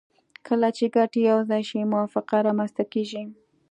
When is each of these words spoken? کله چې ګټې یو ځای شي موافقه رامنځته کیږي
کله 0.47 0.69
چې 0.77 0.85
ګټې 0.95 1.21
یو 1.29 1.39
ځای 1.49 1.61
شي 1.69 1.79
موافقه 1.93 2.37
رامنځته 2.47 2.83
کیږي 2.93 3.23